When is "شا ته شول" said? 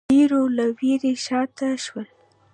1.25-2.07